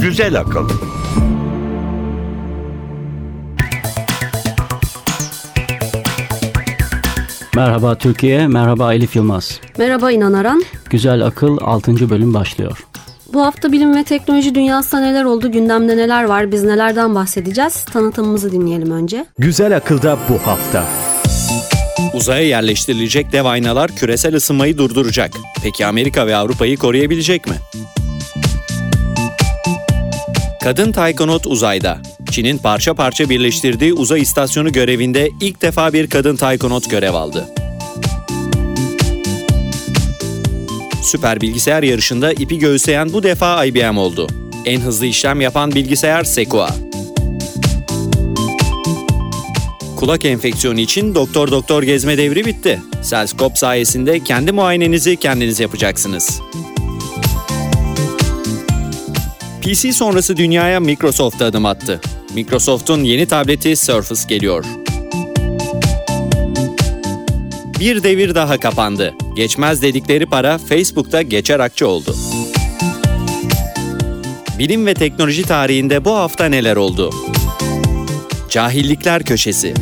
Güzel 0.00 0.40
akıl. 0.40 0.68
Merhaba 7.56 7.94
Türkiye, 7.94 8.46
merhaba 8.46 8.94
Elif 8.94 9.16
Yılmaz. 9.16 9.60
Merhaba 9.78 10.12
İnan 10.12 10.32
Aran. 10.32 10.62
Güzel 10.90 11.26
Akıl 11.26 11.58
6. 11.60 12.10
bölüm 12.10 12.34
başlıyor. 12.34 12.87
Bu 13.32 13.44
hafta 13.44 13.72
bilim 13.72 13.96
ve 13.96 14.04
teknoloji 14.04 14.54
dünyasında 14.54 15.00
neler 15.00 15.24
oldu, 15.24 15.52
gündemde 15.52 15.96
neler 15.96 16.24
var, 16.24 16.52
biz 16.52 16.64
nelerden 16.64 17.14
bahsedeceğiz? 17.14 17.84
Tanıtımımızı 17.84 18.52
dinleyelim 18.52 18.90
önce. 18.90 19.26
Güzel 19.38 19.76
Akıl'da 19.76 20.18
bu 20.28 20.38
hafta. 20.46 20.84
Uzaya 22.14 22.42
yerleştirilecek 22.42 23.32
dev 23.32 23.44
aynalar 23.44 23.90
küresel 23.96 24.34
ısınmayı 24.34 24.78
durduracak. 24.78 25.30
Peki 25.62 25.86
Amerika 25.86 26.26
ve 26.26 26.36
Avrupa'yı 26.36 26.76
koruyabilecek 26.76 27.46
mi? 27.46 27.54
Kadın 30.64 30.92
taykonot 30.92 31.46
uzayda. 31.46 31.98
Çin'in 32.30 32.58
parça 32.58 32.94
parça 32.94 33.28
birleştirdiği 33.30 33.92
uzay 33.92 34.20
istasyonu 34.20 34.72
görevinde 34.72 35.28
ilk 35.40 35.62
defa 35.62 35.92
bir 35.92 36.10
kadın 36.10 36.36
taykonot 36.36 36.90
görev 36.90 37.14
aldı. 37.14 37.48
Süper 41.08 41.40
bilgisayar 41.40 41.82
yarışında 41.82 42.32
ipi 42.32 42.58
göğüsleyen 42.58 43.12
bu 43.12 43.22
defa 43.22 43.64
IBM 43.64 43.98
oldu. 43.98 44.26
En 44.64 44.80
hızlı 44.80 45.06
işlem 45.06 45.40
yapan 45.40 45.72
bilgisayar 45.74 46.24
Sequoia. 46.24 46.70
Kulak 49.96 50.24
enfeksiyonu 50.24 50.80
için 50.80 51.14
doktor 51.14 51.50
doktor 51.50 51.82
gezme 51.82 52.18
devri 52.18 52.46
bitti. 52.46 52.82
Selskop 53.02 53.58
sayesinde 53.58 54.20
kendi 54.20 54.52
muayenenizi 54.52 55.16
kendiniz 55.16 55.60
yapacaksınız. 55.60 56.40
PC 59.62 59.92
sonrası 59.92 60.36
dünyaya 60.36 60.80
Microsoft 60.80 61.42
adım 61.42 61.66
attı. 61.66 62.00
Microsoft'un 62.34 63.04
yeni 63.04 63.26
tableti 63.26 63.76
Surface 63.76 64.22
geliyor. 64.28 64.64
Bir 67.80 68.02
devir 68.02 68.34
daha 68.34 68.60
kapandı. 68.60 69.14
Geçmez 69.36 69.82
dedikleri 69.82 70.26
para 70.26 70.58
Facebook'ta 70.58 71.22
geçer 71.22 71.60
akçe 71.60 71.84
oldu. 71.84 72.14
Bilim 74.58 74.86
ve 74.86 74.94
teknoloji 74.94 75.42
tarihinde 75.42 76.04
bu 76.04 76.14
hafta 76.14 76.44
neler 76.44 76.76
oldu? 76.76 77.10
Cahillikler 78.50 79.22
Köşesi 79.22 79.74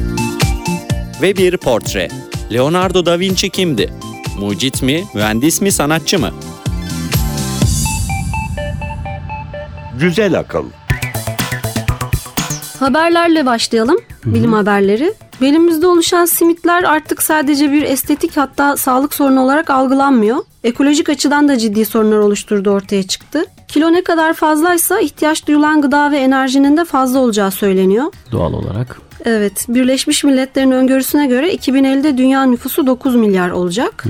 Ve 1.22 1.36
bir 1.36 1.56
portre. 1.56 2.08
Leonardo 2.52 3.06
da 3.06 3.18
Vinci 3.18 3.50
kimdi? 3.50 3.92
Mucit 4.38 4.82
mi, 4.82 5.04
mühendis 5.14 5.60
mi, 5.60 5.72
sanatçı 5.72 6.18
mı? 6.18 6.30
Güzel 10.00 10.38
akıl. 10.38 10.64
Haberlerle 12.80 13.46
başlayalım. 13.46 13.96
Bilim 14.24 14.52
haberleri. 14.52 15.14
Belimizde 15.40 15.86
oluşan 15.86 16.24
simitler 16.24 16.82
artık 16.82 17.22
sadece 17.22 17.72
bir 17.72 17.82
estetik 17.82 18.36
hatta 18.36 18.76
sağlık 18.76 19.14
sorunu 19.14 19.40
olarak 19.40 19.70
algılanmıyor. 19.70 20.36
Ekolojik 20.64 21.08
açıdan 21.08 21.48
da 21.48 21.58
ciddi 21.58 21.84
sorunlar 21.84 22.18
oluşturdu 22.18 22.70
ortaya 22.70 23.02
çıktı. 23.02 23.44
Kilo 23.68 23.92
ne 23.92 24.04
kadar 24.04 24.34
fazlaysa 24.34 25.00
ihtiyaç 25.00 25.46
duyulan 25.46 25.82
gıda 25.82 26.10
ve 26.10 26.18
enerjinin 26.18 26.76
de 26.76 26.84
fazla 26.84 27.18
olacağı 27.18 27.50
söyleniyor. 27.50 28.04
Doğal 28.32 28.52
olarak. 28.52 29.00
Evet, 29.24 29.66
Birleşmiş 29.68 30.24
Milletler'in 30.24 30.70
öngörüsüne 30.70 31.26
göre 31.26 31.54
2050'de 31.54 32.18
dünya 32.18 32.44
nüfusu 32.44 32.86
9 32.86 33.14
milyar 33.14 33.50
olacak. 33.50 34.04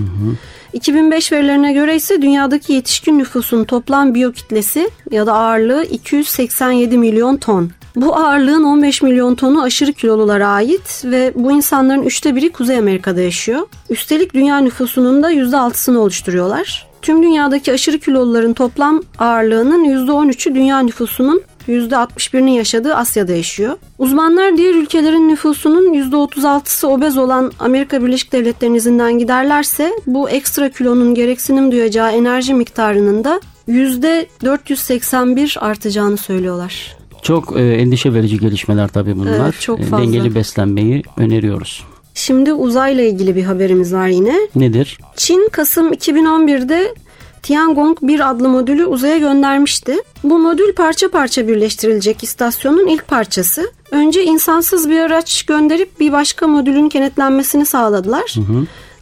2005 0.72 1.32
verilerine 1.32 1.72
göre 1.72 1.96
ise 1.96 2.22
dünyadaki 2.22 2.72
yetişkin 2.72 3.18
nüfusun 3.18 3.64
toplam 3.64 4.14
biyokitlesi 4.14 4.90
ya 5.10 5.26
da 5.26 5.32
ağırlığı 5.32 5.84
287 5.84 6.98
milyon 6.98 7.36
ton. 7.36 7.70
Bu 7.96 8.16
ağırlığın 8.16 8.62
15 8.62 9.02
milyon 9.02 9.34
tonu 9.34 9.62
aşırı 9.62 9.92
kilolulara 9.92 10.48
ait 10.48 11.02
ve 11.04 11.32
bu 11.34 11.52
insanların 11.52 12.02
üçte 12.02 12.36
biri 12.36 12.52
Kuzey 12.52 12.78
Amerika'da 12.78 13.20
yaşıyor. 13.20 13.60
Üstelik 13.90 14.34
dünya 14.34 14.58
nüfusunun 14.58 15.22
da 15.22 15.32
%6'sını 15.32 15.96
oluşturuyorlar. 15.98 16.86
Tüm 17.02 17.22
dünyadaki 17.22 17.72
aşırı 17.72 17.98
kiloluların 17.98 18.52
toplam 18.52 19.02
ağırlığının 19.18 19.84
%13'ü 19.84 20.54
dünya 20.54 20.80
nüfusunun 20.80 21.42
%61'inin 21.68 22.50
yaşadığı 22.50 22.94
Asya'da 22.94 23.32
yaşıyor. 23.32 23.76
Uzmanlar 23.98 24.56
diğer 24.56 24.74
ülkelerin 24.74 25.28
nüfusunun 25.28 25.94
%36'sı 25.94 26.88
obez 26.88 27.18
olan 27.18 27.52
Amerika 27.58 28.04
Birleşik 28.04 28.32
Devletleri'nin 28.32 28.76
izinden 28.76 29.18
giderlerse 29.18 29.92
bu 30.06 30.30
ekstra 30.30 30.68
kilonun 30.68 31.14
gereksinim 31.14 31.72
duyacağı 31.72 32.12
enerji 32.12 32.54
miktarının 32.54 33.24
da 33.24 33.40
%481 33.68 35.60
artacağını 35.60 36.16
söylüyorlar. 36.16 37.05
Çok 37.22 37.56
e, 37.56 37.72
endişe 37.74 38.14
verici 38.14 38.38
gelişmeler 38.38 38.88
tabii 38.88 39.16
bunlar. 39.18 39.44
Evet, 39.44 39.60
çok 39.60 39.80
E, 39.80 39.82
fazla. 39.82 40.04
Dengeli 40.04 40.34
beslenmeyi 40.34 41.02
öneriyoruz. 41.16 41.84
Şimdi 42.14 42.52
uzayla 42.52 43.04
ilgili 43.04 43.36
bir 43.36 43.44
haberimiz 43.44 43.92
var 43.94 44.06
yine. 44.08 44.36
Nedir? 44.54 44.98
Çin 45.16 45.48
Kasım 45.52 45.92
2011'de 45.92 46.94
Tiangong 47.42 47.98
1 48.02 48.30
adlı 48.30 48.48
modülü 48.48 48.84
uzaya 48.86 49.18
göndermişti. 49.18 49.96
Bu 50.24 50.38
modül 50.38 50.72
parça 50.74 51.10
parça 51.10 51.48
birleştirilecek 51.48 52.22
istasyonun 52.22 52.86
ilk 52.86 53.08
parçası. 53.08 53.70
Önce 53.90 54.24
insansız 54.24 54.90
bir 54.90 55.00
araç 55.00 55.42
gönderip 55.42 56.00
bir 56.00 56.12
başka 56.12 56.46
modülün 56.46 56.88
kenetlenmesini 56.88 57.66
sağladılar. 57.66 58.34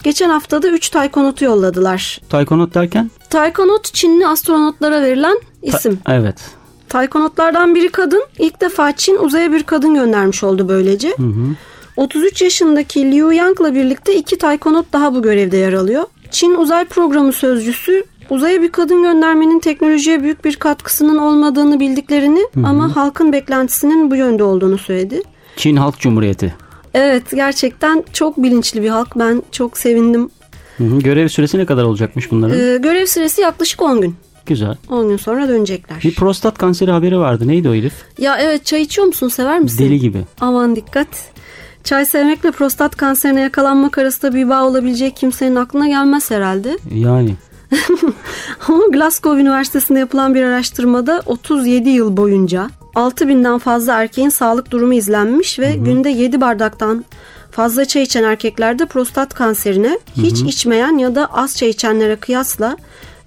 Geçen 0.03 0.29
hafta 0.31 0.63
da 0.63 0.69
3 0.69 0.89
taykonotu 0.89 1.45
yolladılar. 1.45 2.21
Taykonot 2.29 2.75
derken? 2.75 3.11
Taykonot 3.31 3.95
Çinli 3.95 4.27
astronotlara 4.27 5.03
verilen 5.03 5.41
isim. 5.63 5.99
Evet. 6.09 6.37
Taykonotlardan 6.89 7.75
biri 7.75 7.89
kadın. 7.89 8.25
İlk 8.39 8.61
defa 8.61 8.93
Çin 8.97 9.17
uzaya 9.17 9.53
bir 9.53 9.62
kadın 9.62 9.95
göndermiş 9.95 10.45
oldu 10.45 10.69
böylece. 10.69 11.17
33 11.97 12.43
yaşındaki 12.43 13.12
Liu 13.12 13.33
Yang'la 13.33 13.75
birlikte 13.75 14.17
iki 14.17 14.39
taykonot 14.39 14.87
daha 14.93 15.15
bu 15.15 15.23
görevde 15.23 15.56
yer 15.56 15.73
alıyor. 15.73 16.05
Çin 16.31 16.55
Uzay 16.55 16.84
Programı 16.84 17.33
sözcüsü 17.33 18.05
uzaya 18.31 18.62
bir 18.62 18.73
kadın 18.73 19.03
göndermenin 19.03 19.61
teknolojiye 19.61 20.23
büyük 20.23 20.44
bir 20.44 20.56
katkısının 20.56 21.19
olmadığını 21.19 21.81
bildiklerini 21.81 22.41
ama 22.65 22.97
halkın 22.97 23.33
beklentisinin 23.33 24.11
bu 24.11 24.17
yönde 24.17 24.44
olduğunu 24.44 24.78
söyledi. 24.78 25.23
Çin 25.56 25.77
Halk 25.77 25.99
Cumhuriyeti. 25.99 26.55
Evet 26.94 27.23
gerçekten 27.34 28.05
çok 28.12 28.43
bilinçli 28.43 28.83
bir 28.83 28.89
halk. 28.89 29.09
Ben 29.17 29.43
çok 29.53 29.78
sevindim. 29.78 30.31
Hı 30.78 30.84
hı. 30.84 30.99
Görev 30.99 31.28
süresi 31.28 31.59
ne 31.59 31.67
kadar 31.67 31.84
olacakmış 31.84 32.31
bunların? 32.31 32.59
Ee, 32.59 32.78
görev 32.78 33.06
süresi 33.06 33.41
yaklaşık 33.41 33.83
10 33.83 34.00
gün. 34.00 34.17
Güzel. 34.47 34.77
10 34.88 35.09
gün 35.09 35.16
sonra 35.16 35.49
dönecekler. 35.49 36.00
Bir 36.05 36.15
prostat 36.15 36.59
kanseri 36.59 36.91
haberi 36.91 37.19
vardı. 37.19 37.49
Neydi 37.49 37.69
o 37.69 37.75
herif? 37.75 37.94
Ya 38.19 38.38
evet 38.38 38.66
çay 38.66 38.82
içiyor 38.82 39.06
musun? 39.06 39.28
Sever 39.28 39.60
misin? 39.60 39.84
Deli 39.84 40.00
gibi. 40.00 40.25
Aman 40.41 40.77
dikkat. 40.77 41.09
Çay 41.84 42.06
sevmekle 42.06 42.50
prostat 42.50 42.97
kanserine 42.97 43.41
yakalanmak 43.41 43.99
arasında 43.99 44.34
bir 44.34 44.49
bağ 44.49 44.65
olabilecek 44.65 45.16
kimsenin 45.16 45.56
aklına 45.56 45.88
gelmez 45.88 46.31
herhalde. 46.31 46.78
Yani. 46.94 47.34
Ama 48.69 48.87
Glasgow 48.93 49.41
Üniversitesi'nde 49.41 49.99
yapılan 49.99 50.34
bir 50.34 50.43
araştırmada 50.43 51.22
37 51.26 51.91
yıl 51.91 52.16
boyunca 52.16 52.71
6000'den 52.94 53.59
fazla 53.59 53.94
erkeğin 53.94 54.28
sağlık 54.28 54.71
durumu 54.71 54.94
izlenmiş 54.94 55.59
ve 55.59 55.72
günde 55.76 56.09
7 56.09 56.41
bardaktan 56.41 57.05
fazla 57.50 57.84
çay 57.84 58.03
içen 58.03 58.22
erkeklerde 58.25 58.87
prostat 58.87 59.34
kanserine 59.34 59.99
hiç 60.16 60.41
içmeyen 60.41 60.99
ya 60.99 61.15
da 61.15 61.26
az 61.26 61.56
çay 61.56 61.69
içenlere 61.69 62.16
kıyasla 62.16 62.76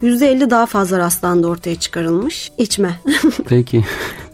%50 0.04 0.50
daha 0.50 0.66
fazla 0.66 1.00
rastlandı 1.00 1.48
ortaya 1.48 1.76
çıkarılmış. 1.76 2.52
İçme. 2.58 3.00
Peki. 3.48 3.84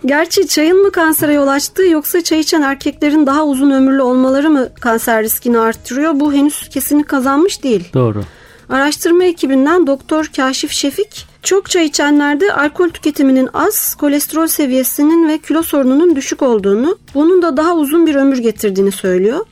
Gerçi 0.06 0.48
çayın 0.48 0.82
mı 0.82 0.92
kansere 0.92 1.34
yol 1.34 1.48
açtığı 1.48 1.84
yoksa 1.88 2.24
çay 2.24 2.40
içen 2.40 2.62
erkeklerin 2.62 3.26
daha 3.26 3.46
uzun 3.46 3.72
ömürlü 3.72 4.02
olmaları 4.02 4.50
mı 4.50 4.70
kanser 4.82 5.24
riskini 5.24 5.60
arttırıyor? 5.60 6.20
Bu 6.20 6.34
henüz 6.34 6.70
kesinlik 6.70 7.08
kazanmış 7.08 7.64
değil. 7.64 7.90
Doğru. 7.94 8.24
Araştırma 8.70 9.24
ekibinden 9.24 9.88
Doktor 9.88 10.30
Kaşif 10.36 10.72
Şefik, 10.72 11.28
çok 11.44 11.70
çay 11.70 11.86
içenlerde 11.86 12.54
alkol 12.54 12.90
tüketiminin 12.90 13.50
az, 13.54 13.96
kolesterol 13.96 14.48
seviyesinin 14.48 15.30
ve 15.30 15.38
kilo 15.38 15.64
sorununun 15.64 16.16
düşük 16.16 16.42
olduğunu, 16.42 16.98
bunun 17.14 17.42
da 17.42 17.58
daha 17.58 17.76
uzun 17.76 18.08
bir 18.08 18.16
ömür 18.16 18.38
getirdiğini 18.38 18.92
söylüyor. 18.92 19.46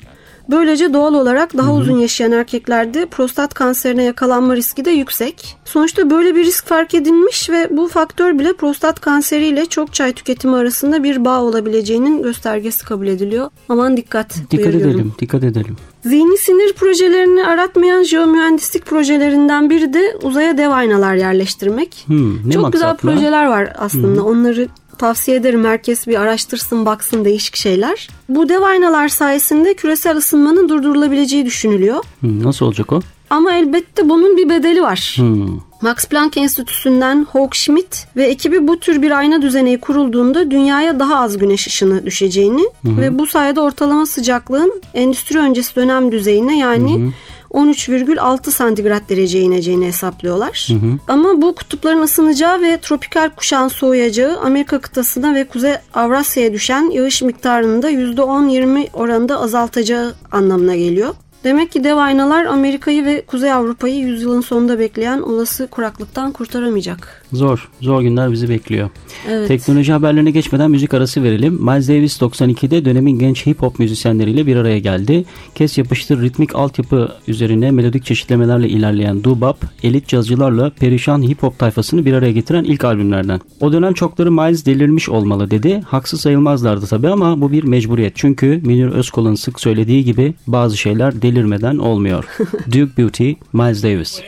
Böylece 0.51 0.93
doğal 0.93 1.13
olarak 1.13 1.57
daha 1.57 1.73
uzun 1.73 1.97
yaşayan 1.97 2.31
erkeklerde 2.31 3.05
prostat 3.05 3.53
kanserine 3.53 4.03
yakalanma 4.03 4.55
riski 4.55 4.85
de 4.85 4.91
yüksek. 4.91 5.57
Sonuçta 5.65 6.09
böyle 6.09 6.35
bir 6.35 6.45
risk 6.45 6.67
fark 6.67 6.95
edilmiş 6.95 7.49
ve 7.49 7.67
bu 7.71 7.87
faktör 7.87 8.39
bile 8.39 8.53
prostat 8.53 8.99
kanseriyle 8.99 9.65
çok 9.65 9.93
çay 9.93 10.13
tüketimi 10.13 10.55
arasında 10.55 11.03
bir 11.03 11.25
bağ 11.25 11.41
olabileceğinin 11.41 12.23
göstergesi 12.23 12.85
kabul 12.85 13.07
ediliyor. 13.07 13.49
Aman 13.69 13.97
dikkat. 13.97 14.35
Dikkat 14.51 14.59
uyarıyorum. 14.59 14.89
edelim. 14.91 15.13
Dikkat 15.19 15.43
edelim. 15.43 15.75
Zihni 16.05 16.37
sinir 16.37 16.73
projelerini 16.73 17.45
aratmayan 17.45 18.03
jeomühendislik 18.03 18.85
projelerinden 18.85 19.69
biri 19.69 19.93
de 19.93 20.17
uzaya 20.23 20.57
dev 20.57 20.69
aynalar 20.69 21.15
yerleştirmek. 21.15 22.03
Hmm, 22.05 22.49
ne 22.49 22.53
Çok 22.53 22.73
güzel 22.73 22.87
maksatla? 22.87 23.11
projeler 23.11 23.45
var 23.45 23.73
aslında. 23.77 24.23
Onları 24.23 24.67
Tavsiye 25.01 25.37
ederim 25.37 25.65
herkes 25.65 26.07
bir 26.07 26.21
araştırsın 26.21 26.85
baksın 26.85 27.25
değişik 27.25 27.55
şeyler. 27.55 28.07
Bu 28.29 28.49
dev 28.49 28.61
aynalar 28.61 29.07
sayesinde 29.07 29.73
küresel 29.73 30.17
ısınmanın 30.17 30.69
durdurulabileceği 30.69 31.45
düşünülüyor. 31.45 32.03
Hı, 32.21 32.43
nasıl 32.43 32.65
olacak 32.65 32.93
o? 32.93 32.99
Ama 33.29 33.53
elbette 33.53 34.09
bunun 34.09 34.37
bir 34.37 34.49
bedeli 34.49 34.81
var. 34.81 35.13
Hmm. 35.15 35.59
Max 35.81 36.05
Planck 36.05 36.37
Enstitüsü'nden 36.37 37.27
Hawk 37.33 37.55
Schmidt 37.55 38.07
ve 38.15 38.25
ekibi 38.25 38.67
bu 38.67 38.79
tür 38.79 39.01
bir 39.01 39.11
ayna 39.11 39.41
düzeneği 39.41 39.79
kurulduğunda 39.79 40.51
dünyaya 40.51 40.99
daha 40.99 41.19
az 41.19 41.37
güneş 41.37 41.67
ışını 41.67 42.05
düşeceğini 42.05 42.63
ve 42.85 43.19
bu 43.19 43.27
sayede 43.27 43.61
ortalama 43.61 44.05
sıcaklığın 44.05 44.81
endüstri 44.93 45.39
öncesi 45.39 45.75
dönem 45.75 46.11
düzeyine 46.11 46.57
yani 46.57 47.11
13,6 47.53 48.51
santigrat 48.51 49.09
dereceye 49.09 49.43
ineceğini 49.43 49.87
hesaplıyorlar. 49.87 50.67
Ama 51.07 51.41
bu 51.41 51.55
kutupların 51.55 52.01
ısınacağı 52.01 52.61
ve 52.61 52.77
tropikal 52.81 53.29
kuşağın 53.29 53.67
soğuyacağı 53.67 54.39
Amerika 54.39 54.81
kıtasına 54.81 55.35
ve 55.35 55.43
Kuzey 55.47 55.73
Avrasya'ya 55.93 56.53
düşen 56.53 56.89
yağış 56.89 57.21
miktarını 57.21 57.81
da 57.81 57.91
%10-20 57.91 58.87
oranında 58.93 59.39
azaltacağı 59.41 60.13
anlamına 60.31 60.75
geliyor. 60.75 61.15
Demek 61.43 61.71
ki 61.71 61.83
dev 61.83 61.97
aynalar 61.97 62.45
Amerika'yı 62.45 63.05
ve 63.05 63.21
Kuzey 63.25 63.51
Avrupa'yı 63.51 63.95
yüzyılın 63.95 64.41
sonunda 64.41 64.79
bekleyen 64.79 65.19
olası 65.21 65.67
kuraklıktan 65.67 66.31
kurtaramayacak. 66.31 67.20
Zor. 67.33 67.69
Zor 67.81 68.01
günler 68.01 68.31
bizi 68.31 68.49
bekliyor. 68.49 68.89
Evet. 69.29 69.47
Teknoloji 69.47 69.91
haberlerine 69.91 70.31
geçmeden 70.31 70.71
müzik 70.71 70.93
arası 70.93 71.23
verelim. 71.23 71.53
Miles 71.53 71.89
Davis 71.89 72.21
92'de 72.21 72.85
dönemin 72.85 73.19
genç 73.19 73.45
hip 73.47 73.61
hop 73.61 73.79
müzisyenleriyle 73.79 74.45
bir 74.45 74.55
araya 74.55 74.79
geldi. 74.79 75.25
Kes 75.55 75.77
yapıştır 75.77 76.21
ritmik 76.21 76.55
altyapı 76.55 77.11
üzerine 77.27 77.71
melodik 77.71 78.05
çeşitlemelerle 78.05 78.69
ilerleyen 78.69 79.17
doo-wop, 79.21 79.55
elit 79.83 80.07
cazcılarla 80.07 80.69
perişan 80.69 81.21
hip 81.21 81.43
hop 81.43 81.59
tayfasını 81.59 82.05
bir 82.05 82.13
araya 82.13 82.31
getiren 82.31 82.63
ilk 82.63 82.83
albümlerden. 82.83 83.41
O 83.59 83.73
dönem 83.73 83.93
çokları 83.93 84.31
Miles 84.31 84.65
delirmiş 84.65 85.09
olmalı 85.09 85.51
dedi. 85.51 85.81
Haksız 85.85 86.21
sayılmazlardı 86.21 86.85
tabii 86.85 87.09
ama 87.09 87.41
bu 87.41 87.51
bir 87.51 87.63
mecburiyet. 87.63 88.15
Çünkü 88.15 88.61
Münir 88.65 88.87
Özkol'un 88.87 89.35
sık 89.35 89.59
söylediği 89.59 90.05
gibi 90.05 90.33
bazı 90.47 90.77
şeyler 90.77 91.21
delirmeden 91.21 91.77
olmuyor. 91.77 92.25
Duke 92.65 92.97
Beauty, 92.97 93.31
Miles 93.53 93.83
Davis. 93.83 94.21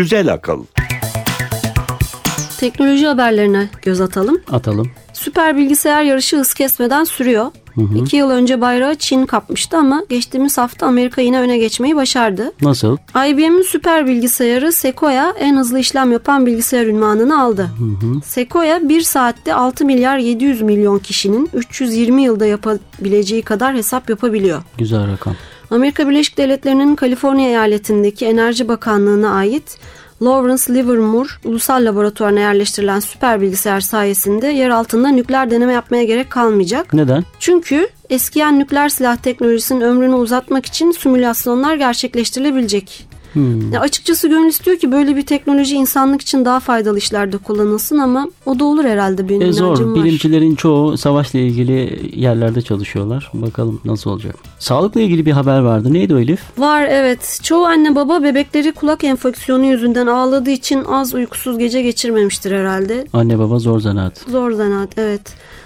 Güzel 0.00 0.32
akıl. 0.32 0.64
Teknoloji 2.60 3.06
haberlerine 3.06 3.68
göz 3.82 4.00
atalım. 4.00 4.40
Atalım. 4.52 4.90
Süper 5.12 5.56
bilgisayar 5.56 6.02
yarışı 6.02 6.36
hız 6.36 6.54
kesmeden 6.54 7.04
sürüyor. 7.04 7.46
İki 7.96 8.16
yıl 8.16 8.30
önce 8.30 8.60
bayrağı 8.60 8.94
Çin 8.94 9.26
kapmıştı 9.26 9.76
ama 9.76 10.02
geçtiğimiz 10.08 10.58
hafta 10.58 10.86
Amerika 10.86 11.20
yine 11.20 11.40
öne 11.40 11.58
geçmeyi 11.58 11.96
başardı. 11.96 12.52
Nasıl? 12.62 12.96
IBM'in 13.28 13.62
süper 13.62 14.06
bilgisayarı 14.06 14.72
Sequoia 14.72 15.30
en 15.38 15.56
hızlı 15.56 15.78
işlem 15.78 16.12
yapan 16.12 16.46
bilgisayar 16.46 16.86
ünvanını 16.86 17.42
aldı. 17.42 17.70
Sequoia 18.24 18.88
1 18.88 19.00
saatte 19.00 19.54
6 19.54 19.84
milyar 19.84 20.18
700 20.18 20.62
milyon 20.62 20.98
kişinin 20.98 21.50
320 21.54 22.22
yılda 22.22 22.46
yapabileceği 22.46 23.42
kadar 23.42 23.74
hesap 23.74 24.10
yapabiliyor. 24.10 24.62
Güzel 24.78 25.12
rakam. 25.12 25.36
Amerika 25.70 26.08
Birleşik 26.08 26.38
Devletleri'nin 26.38 26.96
Kaliforniya 26.96 27.48
eyaletindeki 27.48 28.26
Enerji 28.26 28.68
Bakanlığı'na 28.68 29.34
ait 29.34 29.78
Lawrence 30.22 30.74
Livermore 30.74 31.28
Ulusal 31.44 31.84
Laboratuvarına 31.84 32.40
yerleştirilen 32.40 33.00
süper 33.00 33.40
bilgisayar 33.40 33.80
sayesinde 33.80 34.46
yer 34.46 34.70
altında 34.70 35.08
nükleer 35.08 35.50
deneme 35.50 35.72
yapmaya 35.72 36.04
gerek 36.04 36.30
kalmayacak. 36.30 36.94
Neden? 36.94 37.24
Çünkü 37.38 37.88
eskiyen 38.10 38.58
nükleer 38.58 38.88
silah 38.88 39.16
teknolojisinin 39.16 39.80
ömrünü 39.80 40.14
uzatmak 40.14 40.66
için 40.66 40.92
simülasyonlar 40.92 41.74
gerçekleştirilebilecek. 41.74 43.06
Hmm. 43.32 43.72
Ya 43.72 43.80
açıkçası 43.80 44.28
gönül 44.28 44.48
istiyor 44.48 44.78
ki 44.78 44.92
böyle 44.92 45.16
bir 45.16 45.26
teknoloji 45.26 45.74
insanlık 45.76 46.20
için 46.22 46.44
daha 46.44 46.60
faydalı 46.60 46.98
işlerde 46.98 47.38
kullanılsın 47.38 47.98
ama 47.98 48.28
o 48.46 48.58
da 48.58 48.64
olur 48.64 48.84
herhalde 48.84 49.28
benim 49.28 49.42
E 49.42 49.52
zor. 49.52 49.80
var. 49.80 49.94
Bilimcilerin 49.94 50.54
çoğu 50.54 50.96
savaşla 50.98 51.38
ilgili 51.38 52.10
yerlerde 52.20 52.62
çalışıyorlar. 52.62 53.30
Bakalım 53.34 53.80
nasıl 53.84 54.10
olacak. 54.10 54.34
Sağlıkla 54.58 55.00
ilgili 55.00 55.26
bir 55.26 55.32
haber 55.32 55.58
vardı. 55.60 55.92
Neydi 55.92 56.14
o 56.14 56.18
Elif? 56.18 56.40
Var 56.58 56.86
evet. 56.90 57.40
Çoğu 57.42 57.64
anne 57.66 57.94
baba 57.94 58.22
bebekleri 58.22 58.72
kulak 58.72 59.04
enfeksiyonu 59.04 59.64
yüzünden 59.66 60.06
ağladığı 60.06 60.50
için 60.50 60.84
az 60.84 61.14
uykusuz 61.14 61.58
gece 61.58 61.82
geçirmemiştir 61.82 62.52
herhalde. 62.52 63.06
Anne 63.12 63.38
baba 63.38 63.58
zor 63.58 63.80
zanaat. 63.80 64.18
Zor 64.28 64.52
zanaat 64.52 64.98
evet. 64.98 65.22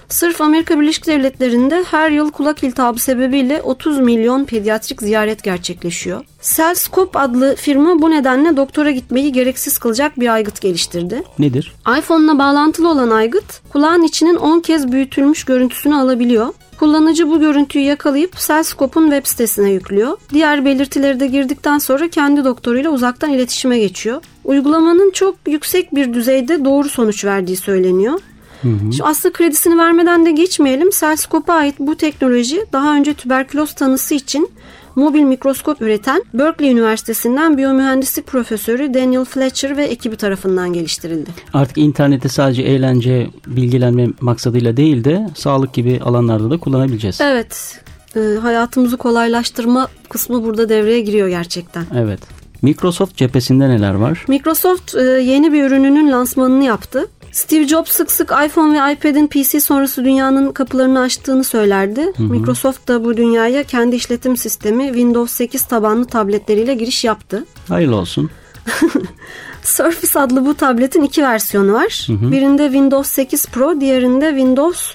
Sırf 0.08 0.40
Amerika 0.40 0.80
Birleşik 0.80 1.06
Devletleri'nde 1.06 1.84
her 1.90 2.10
yıl 2.10 2.30
kulak 2.30 2.64
iltihabı 2.64 2.98
sebebiyle 2.98 3.62
30 3.62 3.98
milyon 3.98 4.44
pediatrik 4.44 5.02
ziyaret 5.02 5.42
gerçekleşiyor. 5.42 6.24
Cellscope 6.42 7.18
adlı 7.18 7.54
firma 7.56 8.02
bu 8.02 8.10
nedenle 8.10 8.56
doktora 8.56 8.90
gitmeyi 8.90 9.32
gereksiz 9.32 9.78
kılacak 9.78 10.20
bir 10.20 10.34
aygıt 10.34 10.60
geliştirdi. 10.60 11.22
Nedir? 11.38 11.72
iPhone'la 11.98 12.38
bağlantılı 12.38 12.88
olan 12.90 13.10
aygıt 13.10 13.72
kulağın 13.72 14.02
içinin 14.02 14.36
10 14.36 14.60
kez 14.60 14.92
büyütülmüş 14.92 15.44
görüntüsünü 15.44 15.94
alabiliyor. 15.94 16.48
Kullanıcı 16.78 17.30
bu 17.30 17.40
görüntüyü 17.40 17.84
yakalayıp 17.84 18.36
Cellscope'un 18.36 19.10
web 19.10 19.26
sitesine 19.26 19.70
yüklüyor. 19.70 20.16
Diğer 20.30 20.64
belirtileri 20.64 21.20
de 21.20 21.26
girdikten 21.26 21.78
sonra 21.78 22.08
kendi 22.08 22.44
doktoruyla 22.44 22.90
uzaktan 22.90 23.30
iletişime 23.30 23.78
geçiyor. 23.78 24.22
Uygulamanın 24.44 25.10
çok 25.10 25.36
yüksek 25.46 25.94
bir 25.94 26.14
düzeyde 26.14 26.64
doğru 26.64 26.88
sonuç 26.88 27.24
verdiği 27.24 27.56
söyleniyor. 27.56 28.20
Şimdi 28.64 29.02
aslında 29.02 29.32
kredisini 29.32 29.78
vermeden 29.78 30.26
de 30.26 30.30
geçmeyelim. 30.30 30.90
Cellscope'a 30.90 31.56
ait 31.56 31.74
bu 31.78 31.96
teknoloji 31.96 32.66
daha 32.72 32.96
önce 32.96 33.14
tüberküloz 33.14 33.74
tanısı 33.74 34.14
için 34.14 34.50
mobil 34.96 35.22
mikroskop 35.22 35.82
üreten 35.82 36.22
Berkeley 36.34 36.70
Üniversitesi'nden 36.70 37.56
biyomühendislik 37.58 38.26
profesörü 38.26 38.94
Daniel 38.94 39.24
Fletcher 39.24 39.76
ve 39.76 39.84
ekibi 39.84 40.16
tarafından 40.16 40.72
geliştirildi. 40.72 41.30
Artık 41.52 41.78
internette 41.78 42.28
sadece 42.28 42.62
eğlence, 42.62 43.30
bilgilenme 43.46 44.06
maksadıyla 44.20 44.76
değil 44.76 45.04
de 45.04 45.28
sağlık 45.36 45.74
gibi 45.74 46.00
alanlarda 46.04 46.50
da 46.50 46.58
kullanabileceğiz. 46.58 47.20
Evet, 47.20 47.80
e, 48.16 48.20
hayatımızı 48.42 48.96
kolaylaştırma 48.96 49.88
kısmı 50.08 50.44
burada 50.44 50.68
devreye 50.68 51.00
giriyor 51.00 51.28
gerçekten. 51.28 51.84
Evet. 51.96 52.20
Microsoft 52.62 53.16
cephesinde 53.16 53.68
neler 53.68 53.94
var? 53.94 54.24
Microsoft 54.28 54.94
e, 54.94 55.00
yeni 55.02 55.52
bir 55.52 55.64
ürününün 55.64 56.12
lansmanını 56.12 56.64
yaptı. 56.64 57.06
Steve 57.34 57.68
Jobs 57.68 57.92
sık 57.92 58.10
sık 58.10 58.32
iPhone 58.46 58.74
ve 58.74 58.92
iPad'in 58.92 59.26
PC 59.26 59.60
sonrası 59.60 60.04
dünyanın 60.04 60.52
kapılarını 60.52 61.00
açtığını 61.00 61.44
söylerdi. 61.44 62.12
Microsoft 62.18 62.88
da 62.88 63.04
bu 63.04 63.16
dünyaya 63.16 63.62
kendi 63.62 63.96
işletim 63.96 64.36
sistemi 64.36 64.86
Windows 64.86 65.32
8 65.32 65.62
tabanlı 65.62 66.04
tabletleriyle 66.04 66.74
giriş 66.74 67.04
yaptı. 67.04 67.44
Hayırlı 67.68 67.96
olsun. 67.96 68.30
Surface 69.62 70.20
adlı 70.20 70.46
bu 70.46 70.54
tabletin 70.54 71.02
iki 71.02 71.22
versiyonu 71.22 71.72
var. 71.72 72.06
Birinde 72.08 72.64
Windows 72.64 73.10
8 73.10 73.46
Pro, 73.46 73.80
diğerinde 73.80 74.28
Windows 74.28 74.94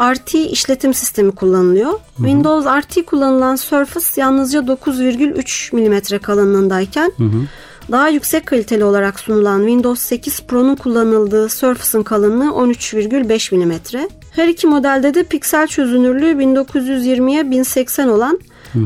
RT 0.00 0.34
işletim 0.34 0.94
sistemi 0.94 1.32
kullanılıyor. 1.32 1.92
Windows 2.16 2.66
RT 2.66 3.06
kullanılan 3.06 3.56
Surface 3.56 4.20
yalnızca 4.20 4.60
9,3 4.60 5.76
mm 5.76 6.18
kalınlığındayken 6.22 7.12
daha 7.92 8.08
yüksek 8.08 8.46
kaliteli 8.46 8.84
olarak 8.84 9.20
sunulan 9.20 9.58
Windows 9.58 10.00
8 10.00 10.40
Pro'nun 10.40 10.76
kullanıldığı 10.76 11.48
Surface'ın 11.48 12.02
kalınlığı 12.02 12.44
13,5 12.44 13.54
mm. 13.56 14.08
Her 14.30 14.48
iki 14.48 14.66
modelde 14.66 15.14
de 15.14 15.22
piksel 15.22 15.66
çözünürlüğü 15.66 16.32
1920'ye 16.32 17.50
1080 17.50 18.08
olan 18.08 18.40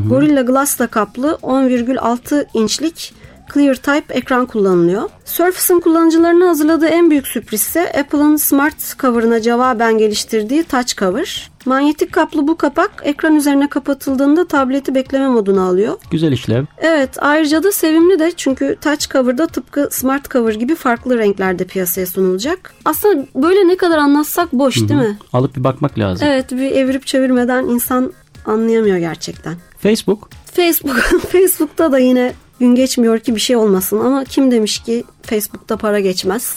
Gorilla 0.08 0.42
Glass'la 0.42 0.86
kaplı 0.86 1.38
10,6 1.42 2.46
inçlik 2.54 3.14
Clear 3.54 3.74
Type 3.74 4.14
ekran 4.14 4.46
kullanılıyor. 4.46 5.10
Surface'ın 5.24 5.80
kullanıcılarına 5.80 6.48
hazırladığı 6.48 6.86
en 6.86 7.10
büyük 7.10 7.26
sürpriz 7.26 7.60
ise 7.60 7.92
Apple'ın 8.00 8.36
Smart 8.36 8.98
Cover'ına 8.98 9.40
cevaben 9.40 9.98
geliştirdiği 9.98 10.62
Touch 10.64 10.96
Cover. 10.96 11.50
Manyetik 11.66 12.12
kaplı 12.12 12.48
bu 12.48 12.56
kapak 12.56 12.90
ekran 13.02 13.36
üzerine 13.36 13.68
kapatıldığında 13.68 14.48
tableti 14.48 14.94
bekleme 14.94 15.28
moduna 15.28 15.62
alıyor. 15.62 15.98
Güzel 16.10 16.32
işlev. 16.32 16.64
Evet 16.78 17.10
ayrıca 17.18 17.62
da 17.62 17.72
sevimli 17.72 18.18
de 18.18 18.32
çünkü 18.36 18.76
Touch 18.80 19.08
Cover'da 19.08 19.46
tıpkı 19.46 19.88
Smart 19.90 20.30
Cover 20.30 20.54
gibi 20.54 20.74
farklı 20.74 21.18
renklerde 21.18 21.64
piyasaya 21.64 22.06
sunulacak. 22.06 22.74
Aslında 22.84 23.26
böyle 23.34 23.68
ne 23.68 23.76
kadar 23.76 23.98
anlatsak 23.98 24.52
boş 24.52 24.76
değil 24.76 25.00
mi? 25.00 25.18
Alıp 25.32 25.56
bir 25.56 25.64
bakmak 25.64 25.98
lazım. 25.98 26.28
Evet 26.30 26.52
bir 26.52 26.70
evirip 26.72 27.06
çevirmeden 27.06 27.64
insan 27.64 28.12
anlayamıyor 28.46 28.96
gerçekten. 28.96 29.54
Facebook 29.78 30.30
Facebook 30.54 30.96
Facebook'ta 31.32 31.92
da 31.92 31.98
yine 31.98 32.32
gün 32.60 32.74
geçmiyor 32.74 33.18
ki 33.18 33.34
bir 33.34 33.40
şey 33.40 33.56
olmasın 33.56 34.00
ama 34.00 34.24
kim 34.24 34.50
demiş 34.50 34.78
ki 34.78 35.04
Facebook'ta 35.22 35.76
para 35.76 36.00
geçmez? 36.00 36.56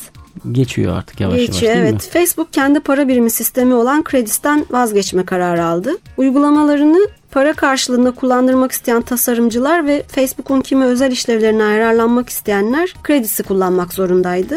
geçiyor 0.52 0.98
artık 0.98 1.20
yavaş 1.20 1.38
yavaş 1.38 1.48
Geçiyor 1.48 1.74
değil 1.74 1.84
evet. 1.86 1.94
mi? 1.94 2.00
Facebook 2.00 2.54
kendi 2.54 2.80
para 2.80 3.08
birimi 3.08 3.30
sistemi 3.32 3.74
olan 3.74 4.04
Credis'ten 4.12 4.66
vazgeçme 4.70 5.26
kararı 5.26 5.66
aldı. 5.66 5.98
Uygulamalarını 6.18 7.08
para 7.32 7.54
karşılığında 7.54 8.12
kullandırmak 8.12 8.72
isteyen 8.72 9.02
tasarımcılar 9.02 9.88
ve 9.88 10.04
Facebook'un 10.04 10.62
kimi 10.62 10.86
özel 10.86 11.12
işlevlerine 11.12 11.64
yararlanmak 11.64 12.30
isteyenler 12.30 12.94
Credis'i 13.08 13.44
kullanmak 13.44 13.94
zorundaydı. 13.94 14.56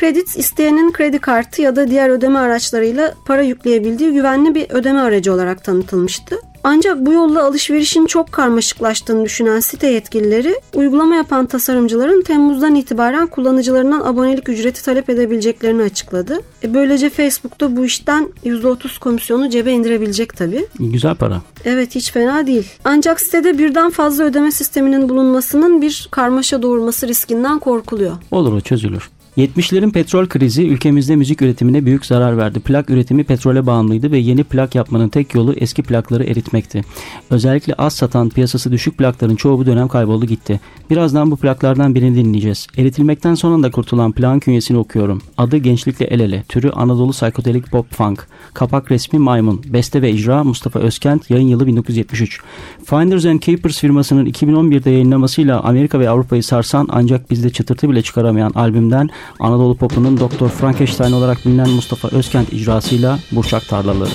Credits 0.00 0.36
isteyenin 0.36 0.92
kredi 0.92 1.18
kartı 1.18 1.62
ya 1.62 1.76
da 1.76 1.88
diğer 1.88 2.08
ödeme 2.10 2.38
araçlarıyla 2.38 3.14
para 3.26 3.42
yükleyebildiği 3.42 4.12
güvenli 4.12 4.54
bir 4.54 4.70
ödeme 4.70 5.00
aracı 5.00 5.32
olarak 5.32 5.64
tanıtılmıştı. 5.64 6.36
Ancak 6.64 7.06
bu 7.06 7.12
yolla 7.12 7.44
alışverişin 7.44 8.06
çok 8.06 8.32
karmaşıklaştığını 8.32 9.24
düşünen 9.24 9.60
site 9.60 9.86
yetkilileri 9.86 10.54
uygulama 10.74 11.14
yapan 11.14 11.46
tasarımcıların 11.46 12.22
Temmuz'dan 12.22 12.74
itibaren 12.74 13.26
kullanıcılarından 13.26 14.00
abonelik 14.00 14.48
ücreti 14.48 14.84
talep 14.84 15.10
edebileceklerini 15.10 15.82
açıkladı. 15.82 16.40
E 16.64 16.74
böylece 16.74 17.10
Facebook 17.10 17.60
da 17.60 17.76
bu 17.76 17.84
işten 17.84 18.28
%30 18.44 18.98
komisyonu 19.00 19.50
cebe 19.50 19.72
indirebilecek 19.72 20.36
tabii. 20.36 20.66
Güzel 20.80 21.14
para. 21.14 21.40
Evet 21.64 21.94
hiç 21.94 22.12
fena 22.12 22.46
değil. 22.46 22.68
Ancak 22.84 23.20
sitede 23.20 23.58
birden 23.58 23.90
fazla 23.90 24.24
ödeme 24.24 24.52
sisteminin 24.52 25.08
bulunmasının 25.08 25.82
bir 25.82 26.08
karmaşa 26.10 26.62
doğurması 26.62 27.08
riskinden 27.08 27.58
korkuluyor. 27.58 28.12
Olur 28.30 28.52
o 28.52 28.60
çözülür. 28.60 29.10
70'lerin 29.36 29.90
petrol 29.90 30.26
krizi 30.26 30.68
ülkemizde 30.68 31.16
müzik 31.16 31.42
üretimine 31.42 31.86
büyük 31.86 32.06
zarar 32.06 32.36
verdi. 32.36 32.60
Plak 32.60 32.90
üretimi 32.90 33.24
petrole 33.24 33.66
bağımlıydı 33.66 34.12
ve 34.12 34.18
yeni 34.18 34.44
plak 34.44 34.74
yapmanın 34.74 35.08
tek 35.08 35.34
yolu 35.34 35.52
eski 35.52 35.82
plakları 35.82 36.24
eritmekti. 36.24 36.82
Özellikle 37.30 37.74
az 37.74 37.94
satan 37.94 38.28
piyasası 38.28 38.72
düşük 38.72 38.98
plakların 38.98 39.36
çoğu 39.36 39.58
bu 39.58 39.66
dönem 39.66 39.88
kayboldu 39.88 40.26
gitti. 40.26 40.60
Birazdan 40.90 41.30
bu 41.30 41.36
plaklardan 41.36 41.94
birini 41.94 42.16
dinleyeceğiz. 42.16 42.66
Eritilmekten 42.76 43.34
son 43.34 43.52
anda 43.52 43.70
kurtulan 43.70 44.12
plağın 44.12 44.38
künyesini 44.38 44.78
okuyorum. 44.78 45.22
Adı 45.38 45.56
Gençlikle 45.56 46.06
El 46.06 46.20
Ele. 46.20 46.44
Türü 46.48 46.70
Anadolu 46.70 47.12
Psychedelic 47.12 47.62
Pop 47.62 47.94
Funk. 47.94 48.26
Kapak 48.54 48.90
resmi 48.90 49.18
Maymun. 49.18 49.62
Beste 49.66 50.02
ve 50.02 50.10
icra 50.10 50.44
Mustafa 50.44 50.78
Özkent. 50.78 51.30
Yayın 51.30 51.48
yılı 51.48 51.66
1973. 51.66 52.40
Finders 52.84 53.24
and 53.24 53.40
Keepers 53.40 53.80
firmasının 53.80 54.26
2011'de 54.26 54.90
yayınlamasıyla 54.90 55.60
Amerika 55.60 56.00
ve 56.00 56.10
Avrupa'yı 56.10 56.42
sarsan 56.42 56.88
ancak 56.90 57.30
bizde 57.30 57.50
çıtırtı 57.50 57.90
bile 57.90 58.02
çıkaramayan 58.02 58.50
albümden 58.54 59.10
Anadolu 59.38 59.74
Pop'unun 59.74 60.20
Doktor 60.20 60.48
Frankenstein 60.48 61.12
olarak 61.12 61.46
bilinen 61.46 61.70
Mustafa 61.70 62.08
Özkent 62.08 62.52
icrasıyla 62.52 63.18
Burçak 63.32 63.68
Tarlaları. 63.68 64.10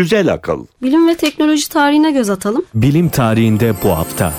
Güzel 0.00 0.32
akıl. 0.32 0.66
Bilim 0.82 1.08
ve 1.08 1.14
teknoloji 1.14 1.68
tarihine 1.68 2.12
göz 2.12 2.30
atalım. 2.30 2.62
Bilim 2.74 3.08
tarihinde 3.08 3.74
bu 3.84 3.88
hafta. 3.88 4.32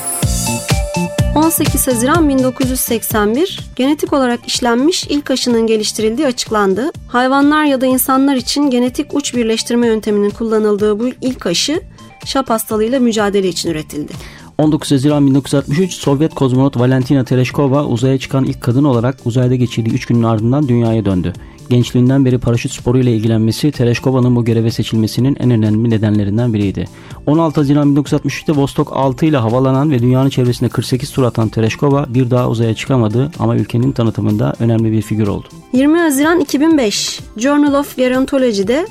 18 1.36 1.88
Haziran 1.88 2.30
1981 2.30 3.60
genetik 3.76 4.14
olarak 4.14 4.48
işlenmiş 4.48 5.08
ilk 5.10 5.32
aşının 5.32 5.68
geliştirildiği 5.68 6.28
açıklandı. 6.28 6.92
Hayvanlar 7.08 7.66
ya 7.66 7.82
da 7.82 7.86
insanlar 7.86 8.36
için 8.36 8.70
genetik 8.70 9.14
uç 9.14 9.36
birleştirme 9.36 9.88
yönteminin 9.88 10.30
kullanıldığı 10.30 11.00
bu 11.00 11.10
ilk 11.22 11.46
aşı 11.46 11.82
şap 12.26 12.50
hastalığıyla 12.50 13.00
mücadele 13.00 13.48
için 13.48 13.70
üretildi. 13.70 14.14
19 14.58 14.92
Haziran 14.92 15.28
1963 15.28 15.94
Sovyet 15.94 16.36
kozmonot 16.36 16.80
Valentina 16.80 17.24
Tereshkova 17.24 17.86
uzaya 17.86 18.18
çıkan 18.18 18.46
ilk 18.46 18.62
kadın 18.62 18.84
olarak 18.84 19.18
uzayda 19.26 19.56
geçirdiği 19.56 19.94
3 19.94 20.06
günün 20.06 20.24
ardından 20.24 20.68
dünyaya 20.68 21.06
döndü. 21.06 21.34
Gençliğinden 21.72 22.26
beri 22.26 22.38
paraşüt 22.38 22.72
sporuyla 22.72 23.12
ilgilenmesi 23.12 23.72
Tereshkova'nın 23.72 24.36
bu 24.36 24.46
göreve 24.46 24.72
seçilmesinin 24.72 25.38
en 25.40 25.52
önemli 25.52 25.90
nedenlerinden 25.90 26.54
biriydi. 26.54 26.88
16 27.26 27.60
Haziran 27.62 27.96
1963'te 27.96 28.56
Vostok 28.56 28.94
6 28.94 29.26
ile 29.26 29.38
havalanan 29.38 29.92
ve 29.92 30.00
dünyanın 30.00 30.30
çevresinde 30.30 30.70
48 30.70 31.12
tur 31.12 31.24
atan 31.24 31.50
Tereshkova 31.50 32.06
bir 32.10 32.32
daha 32.32 32.50
uzaya 32.50 32.74
çıkamadı 32.74 33.32
ama 33.40 33.56
ülkenin 33.56 33.92
tanıtımında 33.92 34.54
önemli 34.60 34.92
bir 34.92 35.02
figür 35.02 35.28
oldu. 35.28 35.48
20 35.74 36.00
Haziran 36.00 36.40
2005 36.40 37.20
Journal 37.38 37.74
of 37.74 37.98
Gerontology'de 37.98 38.88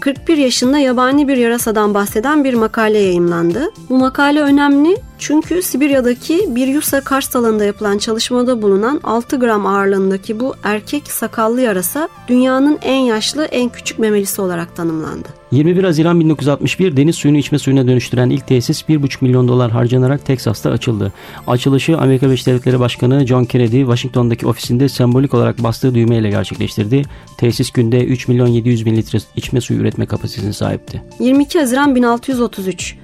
41 0.00 0.36
yaşında 0.36 0.78
yabani 0.78 1.28
bir 1.28 1.36
yarasadan 1.36 1.94
bahseden 1.94 2.44
bir 2.44 2.54
makale 2.54 2.98
yayımlandı. 2.98 3.70
Bu 3.90 3.98
makale 3.98 4.40
önemli 4.40 4.96
çünkü 5.18 5.62
Sibirya'daki 5.62 6.54
bir 6.54 6.66
Yusa 6.66 7.00
Kars 7.00 7.36
alanında 7.36 7.64
yapılan 7.64 7.98
çalışmada 7.98 8.62
bulunan 8.62 9.00
6 9.04 9.36
gram 9.36 9.66
ağırlığındaki 9.66 10.40
bu 10.40 10.54
erkek 10.62 11.12
sakallı 11.12 11.60
yarasa 11.60 12.08
dünyanın 12.28 12.78
en 12.82 13.00
yaşlı 13.00 13.44
en 13.44 13.68
küçük 13.68 13.98
memelisi 13.98 14.42
olarak 14.42 14.76
tanımlandı. 14.76 15.28
21 15.52 15.84
Haziran 15.84 16.20
1961 16.20 16.96
deniz 16.96 17.16
suyunu 17.16 17.38
içme 17.38 17.58
suyuna 17.58 17.86
dönüştüren 17.86 18.30
ilk 18.30 18.46
tesis 18.46 18.82
1,5 18.82 19.16
milyon 19.20 19.48
dolar 19.48 19.70
harcanarak 19.70 20.26
Teksas'ta 20.26 20.70
açıldı. 20.70 21.12
Açılışı 21.46 21.98
Amerika 21.98 22.26
Birleşik 22.26 22.46
Devletleri 22.46 22.80
Başkanı 22.80 23.26
John 23.26 23.44
Kennedy 23.44 23.80
Washington'daki 23.80 24.46
ofisinde 24.46 24.88
sembolik 24.88 25.34
olarak 25.34 25.62
bastığı 25.62 25.94
düğmeyle 25.94 26.30
gerçekleştirdi. 26.30 27.02
Tesis 27.36 27.70
günde 27.70 28.04
3 28.04 28.28
milyon 28.28 28.46
700 28.46 28.86
bin 28.86 28.96
litre 28.96 29.18
içme 29.36 29.60
suyu 29.60 29.80
üretme 29.80 30.06
kapasitesine 30.06 30.52
sahipti. 30.52 31.02
22 31.20 31.58
Haziran 31.58 31.94
1633 31.94 32.96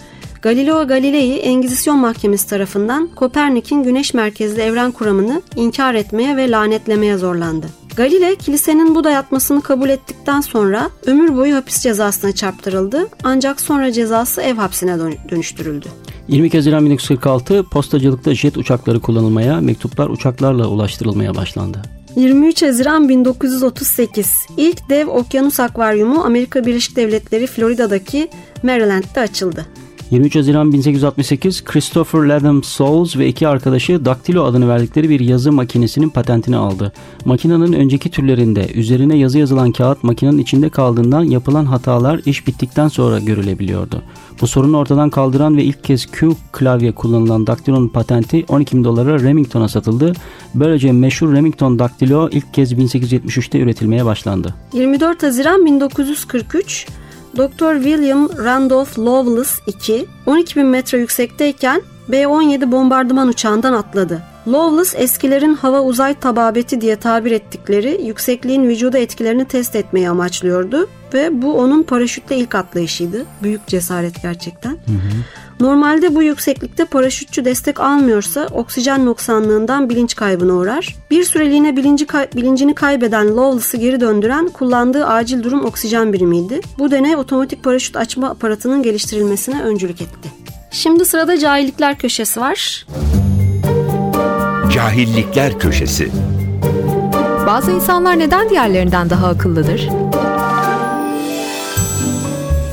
Galileo 0.44 0.88
Galilei 0.88 1.36
Engizisyon 1.38 1.98
Mahkemesi 1.98 2.48
tarafından 2.48 3.08
Kopernik'in 3.14 3.82
güneş 3.82 4.14
merkezli 4.14 4.62
evren 4.62 4.92
kuramını 4.92 5.42
inkar 5.56 5.94
etmeye 5.94 6.36
ve 6.36 6.50
lanetlemeye 6.50 7.16
zorlandı. 7.18 7.66
Galile 7.96 8.34
kilisenin 8.34 8.94
bu 8.94 9.04
dayatmasını 9.04 9.62
kabul 9.62 9.88
ettikten 9.88 10.40
sonra 10.40 10.90
ömür 11.06 11.36
boyu 11.36 11.56
hapis 11.56 11.82
cezasına 11.82 12.32
çarptırıldı 12.32 13.08
ancak 13.22 13.60
sonra 13.60 13.92
cezası 13.92 14.42
ev 14.42 14.54
hapsine 14.54 14.98
dönüştürüldü. 15.30 15.88
22 16.28 16.56
Haziran 16.56 16.84
1946 16.84 17.64
postacılıkta 17.64 18.34
jet 18.34 18.56
uçakları 18.56 19.00
kullanılmaya, 19.00 19.60
mektuplar 19.60 20.08
uçaklarla 20.08 20.66
ulaştırılmaya 20.66 21.34
başlandı. 21.34 21.82
23 22.16 22.62
Haziran 22.62 23.08
1938 23.08 24.46
ilk 24.56 24.90
dev 24.90 25.06
okyanus 25.08 25.60
akvaryumu 25.60 26.24
Amerika 26.24 26.66
Birleşik 26.66 26.96
Devletleri 26.96 27.46
Florida'daki 27.46 28.28
Maryland'de 28.62 29.20
açıldı. 29.20 29.66
23 30.10 30.36
Haziran 30.36 30.72
1868 30.72 31.64
Christopher 31.64 32.18
Latham 32.18 32.62
Souls 32.62 33.16
ve 33.16 33.28
iki 33.28 33.48
arkadaşı 33.48 34.04
Daktilo 34.04 34.44
adını 34.44 34.68
verdikleri 34.68 35.10
bir 35.10 35.20
yazı 35.20 35.52
makinesinin 35.52 36.08
patentini 36.08 36.56
aldı. 36.56 36.92
Makinenin 37.24 37.72
önceki 37.72 38.10
türlerinde 38.10 38.68
üzerine 38.74 39.16
yazı 39.16 39.38
yazılan 39.38 39.72
kağıt 39.72 40.04
makinenin 40.04 40.38
içinde 40.38 40.68
kaldığından 40.68 41.22
yapılan 41.22 41.64
hatalar 41.64 42.20
iş 42.26 42.46
bittikten 42.46 42.88
sonra 42.88 43.18
görülebiliyordu. 43.18 44.02
Bu 44.40 44.46
sorunu 44.46 44.78
ortadan 44.78 45.10
kaldıran 45.10 45.56
ve 45.56 45.64
ilk 45.64 45.84
kez 45.84 46.06
Q 46.06 46.32
klavye 46.52 46.92
kullanılan 46.92 47.46
Daktilo'nun 47.46 47.88
patenti 47.88 48.44
12 48.48 48.76
bin 48.76 48.84
dolara 48.84 49.22
Remington'a 49.22 49.68
satıldı. 49.68 50.12
Böylece 50.54 50.92
meşhur 50.92 51.32
Remington 51.32 51.78
Daktilo 51.78 52.28
ilk 52.32 52.54
kez 52.54 52.72
1873'te 52.72 53.58
üretilmeye 53.58 54.04
başlandı. 54.04 54.54
24 54.72 55.22
Haziran 55.22 55.66
1943 55.66 56.86
Dr. 57.36 57.74
William 57.74 58.28
Randolph 58.44 58.98
Lovelace 58.98 59.50
II 59.88 60.06
12 60.26 60.56
bin 60.56 60.66
metre 60.66 60.98
yüksekteyken 60.98 61.82
B-17 62.08 62.72
bombardıman 62.72 63.28
uçağından 63.28 63.72
atladı. 63.72 64.22
Lovelace 64.48 64.98
eskilerin 64.98 65.54
hava 65.54 65.80
uzay 65.80 66.14
tababeti 66.14 66.80
diye 66.80 66.96
tabir 66.96 67.30
ettikleri 67.30 68.02
yüksekliğin 68.04 68.68
vücuda 68.68 68.98
etkilerini 68.98 69.44
test 69.44 69.76
etmeyi 69.76 70.08
amaçlıyordu 70.08 70.88
ve 71.14 71.42
bu 71.42 71.58
onun 71.58 71.82
paraşütle 71.82 72.36
ilk 72.36 72.54
atlayışıydı. 72.54 73.26
Büyük 73.42 73.66
cesaret 73.66 74.22
gerçekten. 74.22 74.70
Hı 74.70 74.76
hı. 74.76 75.43
Normalde 75.60 76.14
bu 76.14 76.22
yükseklikte 76.22 76.84
paraşütçü 76.84 77.44
destek 77.44 77.80
almıyorsa 77.80 78.46
oksijen 78.52 79.06
noksanlığından 79.06 79.88
bilinç 79.88 80.14
kaybına 80.16 80.52
uğrar. 80.52 80.94
Bir 81.10 81.24
süreliğine 81.24 81.76
bilinci 81.76 82.06
kay- 82.06 82.28
bilincini 82.36 82.74
kaybeden 82.74 83.36
Lawless'ı 83.36 83.76
geri 83.76 84.00
döndüren 84.00 84.48
kullandığı 84.48 85.06
acil 85.06 85.42
durum 85.42 85.64
oksijen 85.64 86.12
birimiydi. 86.12 86.60
Bu 86.78 86.90
deney 86.90 87.16
otomatik 87.16 87.64
paraşüt 87.64 87.96
açma 87.96 88.30
aparatının 88.30 88.82
geliştirilmesine 88.82 89.62
öncülük 89.62 90.00
etti. 90.00 90.32
Şimdi 90.70 91.04
sırada 91.04 91.38
cahillikler 91.38 91.98
köşesi 91.98 92.40
var. 92.40 92.86
Cahillikler 94.74 95.58
köşesi. 95.58 96.08
Bazı 97.46 97.70
insanlar 97.70 98.18
neden 98.18 98.50
diğerlerinden 98.50 99.10
daha 99.10 99.26
akıllıdır? 99.28 99.88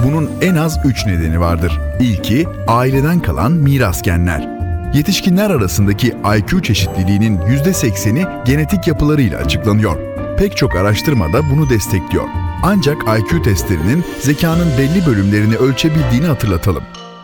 Bunun 0.06 0.30
en 0.42 0.56
az 0.56 0.80
3 0.86 1.06
nedeni 1.06 1.40
vardır. 1.40 1.80
İlki 2.00 2.48
aileden 2.68 3.20
kalan 3.20 3.52
miras 3.52 4.02
genler. 4.02 4.50
Yetişkinler 4.94 5.50
arasındaki 5.50 6.08
IQ 6.38 6.62
çeşitliliğinin 6.62 7.38
%80'i 7.38 8.46
genetik 8.46 8.88
yapılarıyla 8.88 9.40
açıklanıyor. 9.40 9.98
Pek 10.38 10.58
çok 10.58 10.76
araştırma 10.76 11.34
da 11.34 11.42
bunu 11.52 11.70
destekliyor. 11.70 12.24
Ancak 12.64 12.98
IQ 13.04 13.42
testlerinin 13.44 14.04
zekanın 14.20 14.68
belli 14.78 15.06
bölümlerini 15.06 15.56
ölçebildiğini 15.56 16.26
hatırlatalım. 16.26 16.84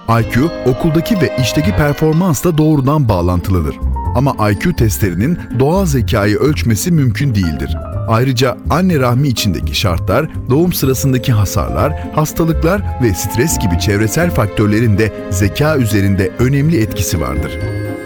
IQ 0.09 0.49
okuldaki 0.65 1.21
ve 1.21 1.37
işteki 1.41 1.71
performansla 1.71 2.57
doğrudan 2.57 3.09
bağlantılıdır. 3.09 3.75
Ama 4.15 4.49
IQ 4.51 4.75
testlerinin 4.75 5.39
doğal 5.59 5.85
zekayı 5.85 6.37
ölçmesi 6.37 6.91
mümkün 6.91 7.35
değildir. 7.35 7.77
Ayrıca 8.07 8.57
anne 8.69 8.99
rahmi 8.99 9.27
içindeki 9.27 9.75
şartlar, 9.75 10.29
doğum 10.49 10.73
sırasındaki 10.73 11.33
hasarlar, 11.33 11.93
hastalıklar 12.15 12.81
ve 13.03 13.13
stres 13.13 13.59
gibi 13.59 13.79
çevresel 13.79 14.31
faktörlerin 14.31 14.97
de 14.97 15.13
zeka 15.29 15.77
üzerinde 15.77 16.31
önemli 16.39 16.81
etkisi 16.81 17.21
vardır. 17.21 17.51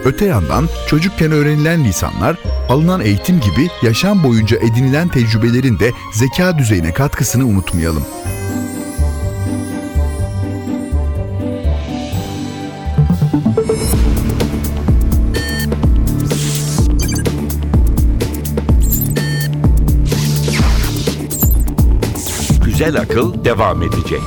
Öte 0.06 0.26
yandan 0.26 0.70
çocukken 0.88 1.32
öğrenilen 1.32 1.84
lisanlar, 1.84 2.38
alınan 2.70 3.02
eğitim 3.02 3.36
gibi 3.40 3.68
yaşam 3.84 4.24
boyunca 4.24 4.58
edinilen 4.58 5.08
tecrübelerin 5.08 5.80
de 5.80 5.92
zeka 6.14 6.58
düzeyine 6.58 6.94
katkısını 6.94 7.46
unutmayalım. 7.46 8.04
Güzel 22.92 23.04
akıl 23.04 23.46
devam 23.46 23.84
edecek. 23.84 24.22